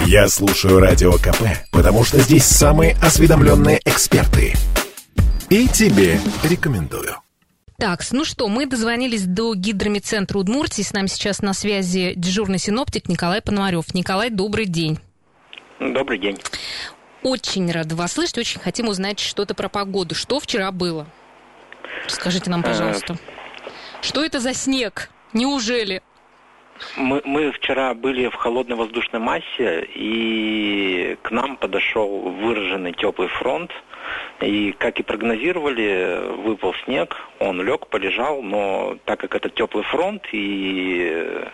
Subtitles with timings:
[0.00, 4.54] Я слушаю Радио КП, потому что здесь самые осведомленные эксперты.
[5.50, 7.16] И тебе рекомендую.
[7.78, 10.82] Так, ну что, мы дозвонились до гидромедцентра Удмуртии.
[10.82, 13.94] С нами сейчас на связи дежурный синоптик Николай Пономарев.
[13.94, 14.98] Николай, добрый день.
[15.78, 16.38] Добрый день.
[17.22, 20.14] Очень рада вас слышать, очень хотим узнать что-то про погоду.
[20.14, 21.06] Что вчера было?
[22.08, 23.16] Скажите нам, пожалуйста.
[24.02, 25.10] Что это за снег?
[25.32, 26.02] Неужели?
[26.96, 33.70] Мы, мы вчера были в холодной воздушной массе, и к нам подошел выраженный теплый фронт.
[34.40, 40.22] И, как и прогнозировали, выпал снег, он лег, полежал, но так как это теплый фронт,
[40.32, 41.44] и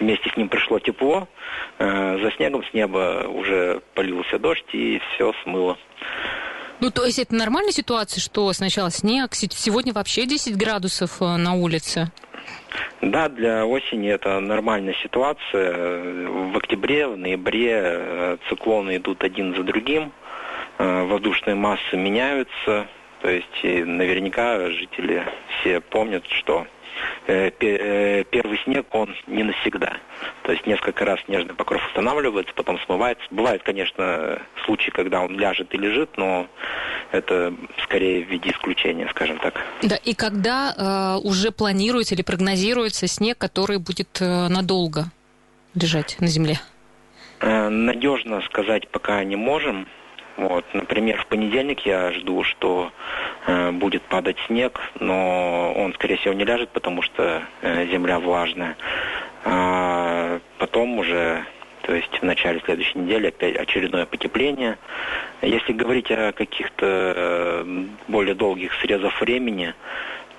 [0.00, 1.28] вместе с ним пришло тепло,
[1.78, 5.78] э, за снегом с неба уже полился дождь, и все смыло.
[6.80, 11.54] Ну, то есть это нормальная ситуация, что сначала снег, сегодня вообще 10 градусов э, на
[11.54, 12.10] улице?
[13.00, 16.24] Да, для осени это нормальная ситуация.
[16.28, 20.12] В октябре, в ноябре э, циклоны идут один за другим,
[20.78, 22.86] э, воздушные массы меняются.
[23.24, 26.66] То есть наверняка жители все помнят, что
[27.26, 29.94] Э, э, первый снег, он не навсегда.
[30.42, 33.24] То есть несколько раз снежный покров устанавливается, потом смывается.
[33.30, 36.46] Бывают, конечно, случаи, когда он ляжет и лежит, но
[37.12, 39.54] это скорее в виде исключения, скажем так.
[39.82, 45.06] Да, и когда э, уже планируется или прогнозируется снег, который будет э, надолго
[45.74, 46.60] лежать на земле?
[47.40, 49.88] Э, надежно сказать пока не можем.
[50.36, 52.90] Вот, например, в понедельник я жду, что
[53.46, 58.76] э, будет падать снег, но он, скорее всего, не ляжет, потому что э, земля влажная.
[59.44, 61.44] А потом уже,
[61.82, 64.76] то есть в начале следующей недели опять очередное потепление.
[65.40, 69.74] Если говорить о каких-то э, более долгих срезах времени,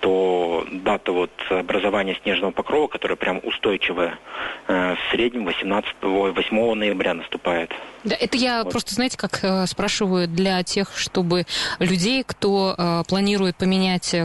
[0.06, 4.20] то дата вот образования снежного покрова, которая прям устойчивая,
[4.67, 7.72] э, в среднем 18, 8 ноября наступает.
[8.03, 8.72] Да, это я вот.
[8.72, 11.47] просто, знаете, как э, спрашиваю для тех, чтобы
[11.80, 14.16] людей, кто э, планирует поменять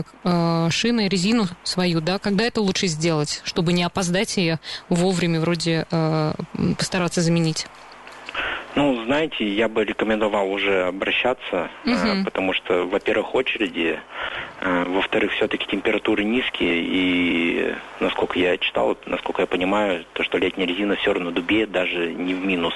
[0.69, 4.57] шины, резину свою, да, когда это лучше сделать, чтобы не опоздать и
[4.87, 5.87] вовремя вроде
[6.77, 7.65] постараться заменить?
[8.75, 11.93] Ну, знаете, я бы рекомендовал уже обращаться, угу.
[11.93, 13.99] э, потому что, во-первых, очереди,
[14.61, 20.65] э, во-вторых, все-таки температуры низкие, и, насколько я читал, насколько я понимаю, то, что летняя
[20.65, 22.73] резина все равно дубеет, даже не в минус.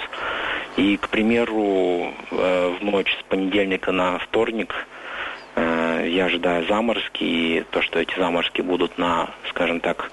[0.76, 4.76] И, к примеру, э, в ночь с понедельника на вторник
[5.56, 10.12] э, я ожидаю заморозки, и то, что эти заморозки будут на, скажем так,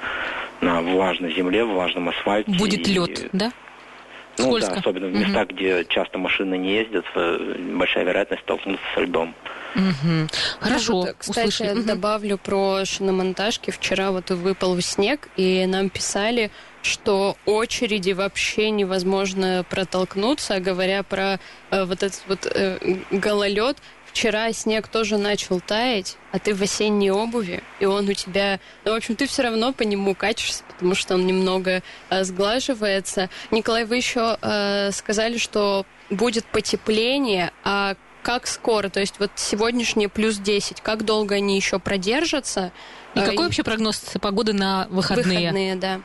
[0.60, 2.52] на влажной земле, влажном асфальте.
[2.52, 3.50] Будет и, лед, да?
[4.38, 4.74] Ну Скользко.
[4.74, 5.54] да, особенно в местах, угу.
[5.54, 7.04] где часто машины не ездят,
[7.76, 9.34] большая вероятность столкнуться со льдом.
[9.74, 10.28] Угу.
[10.60, 10.92] Хорошо.
[10.92, 11.82] Вот, кстати, услышали.
[11.82, 13.70] добавлю про шиномонтажки.
[13.70, 16.50] Вчера вот выпал снег, и нам писали,
[16.82, 21.38] что очереди вообще невозможно протолкнуться, говоря про
[21.70, 22.78] э, вот этот вот э,
[23.10, 23.76] гололед.
[24.12, 28.60] Вчера снег тоже начал таять, а ты в осенней обуви, и он у тебя...
[28.84, 33.30] Ну, в общем, ты все равно по нему качешься, потому что он немного э, сглаживается.
[33.50, 38.90] Николай, вы еще э, сказали, что будет потепление, а как скоро?
[38.90, 42.70] То есть вот сегодняшние плюс 10, как долго они еще продержатся?
[43.14, 43.38] И какой и...
[43.38, 45.38] вообще прогноз погоды на выходные?
[45.38, 46.00] Выходные, да.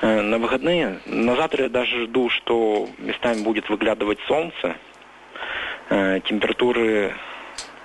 [0.00, 1.00] Э, на выходные?
[1.04, 4.97] На завтра я даже жду, что местами будет выглядывать солнце, Э,
[5.88, 7.14] температуры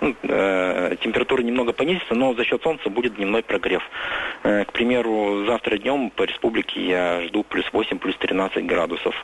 [0.04, 3.82] ну, э, температура немного понизится, но за счет солнца будет дневной прогрев.
[4.44, 9.16] Э, к примеру, завтра днем по республике я жду плюс 8, плюс 13 градусов.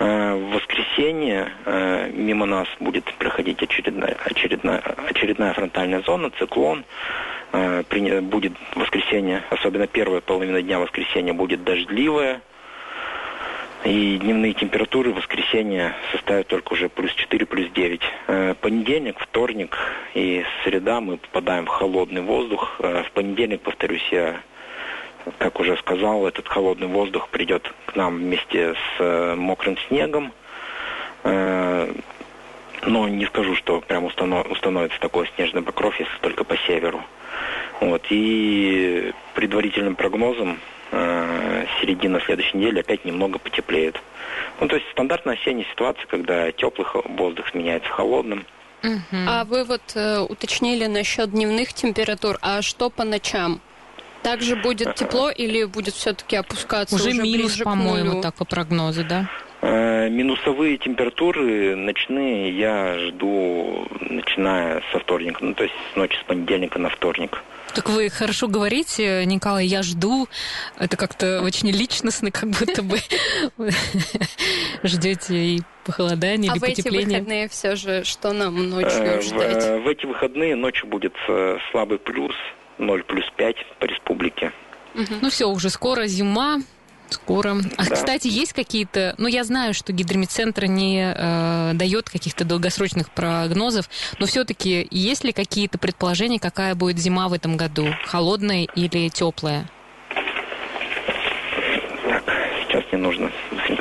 [0.00, 6.84] Э, в воскресенье э, мимо нас будет проходить очередная, очередная, очередная фронтальная зона, циклон.
[7.52, 7.84] Э,
[8.22, 12.40] будет воскресенье, особенно первая половина дня воскресенья будет дождливая.
[13.86, 18.00] И дневные температуры в воскресенье составят только уже плюс 4, плюс 9.
[18.26, 19.78] Э, понедельник, вторник
[20.12, 22.80] и среда мы попадаем в холодный воздух.
[22.80, 24.40] Э, в понедельник, повторюсь, я,
[25.38, 30.32] как уже сказал, этот холодный воздух придет к нам вместе с э, мокрым снегом.
[31.22, 37.02] Но не скажу, что прям установится такой снежный покров, если только по северу.
[37.80, 38.02] Вот.
[38.10, 40.58] И предварительным прогнозом
[40.92, 44.00] э, середина следующей недели опять немного потеплеет.
[44.60, 46.86] Ну, то есть стандартная осенняя ситуация, когда теплый
[47.16, 48.46] воздух сменяется холодным.
[48.82, 49.16] Угу.
[49.26, 53.60] А вы вот э, уточнили насчет дневных температур, а что по ночам?
[54.22, 59.30] Также будет тепло или будет все-таки опускаться уже, уже минус, по-моему, так по прогнозу, да?
[60.06, 66.16] Э, Э, минусовые температуры ночные я жду, начиная со вторника, ну то есть с ночи
[66.20, 67.42] с понедельника на вторник.
[67.74, 70.28] Так вы хорошо говорите, Николай, я жду.
[70.78, 72.98] Это как-то очень личностно, как будто бы
[74.82, 77.04] ждете и похолодание, а или потепление.
[77.04, 79.62] А в эти выходные все же что нам ночью э, ждать?
[79.62, 82.34] В, в эти выходные ночью будет э, слабый плюс,
[82.78, 84.52] 0 плюс 5 по республике.
[85.20, 86.60] Ну все, уже скоро зима,
[87.10, 87.56] Скоро.
[87.76, 87.94] А, да.
[87.94, 89.14] кстати, есть какие-то...
[89.18, 93.88] Ну, я знаю, что гидромедцентр не э, дает каких-то долгосрочных прогнозов,
[94.18, 97.86] но все-таки есть ли какие-то предположения, какая будет зима в этом году?
[98.04, 99.68] Холодная или теплая?
[102.08, 102.24] Так,
[102.68, 103.30] сейчас мне нужно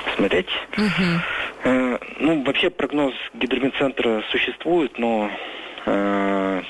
[0.05, 0.47] посмотреть.
[0.77, 1.21] Угу.
[1.63, 5.29] Э, ну, вообще прогноз гидромедцентра существует, но
[5.85, 6.61] э,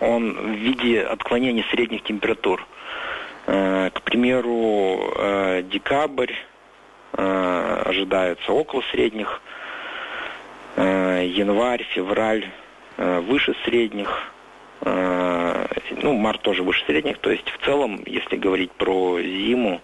[0.00, 2.66] он в виде отклонения средних температур.
[3.44, 6.32] К примеру, э, декабрь
[7.14, 9.40] э, ожидается около средних,
[10.76, 12.48] январь, февраль
[12.96, 14.32] выше средних,
[14.80, 17.18] ну, март тоже выше средних.
[17.18, 19.82] То есть в целом, если говорить про зиму,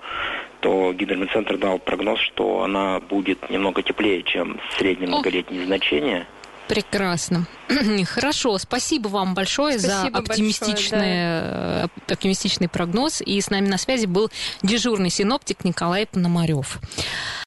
[0.60, 6.26] то гидромедцентр дал прогноз, что она будет немного теплее, чем среднее многолетнее значение.
[6.68, 7.46] Прекрасно.
[8.06, 12.14] Хорошо, спасибо вам большое спасибо за оптимистичный, большое, да.
[12.14, 13.20] оптимистичный прогноз.
[13.20, 14.30] И с нами на связи был
[14.62, 16.78] дежурный синоптик Николай Пономарев.